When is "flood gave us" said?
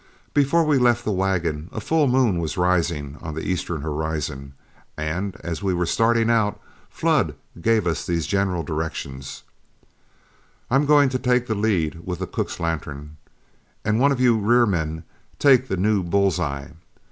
6.89-8.03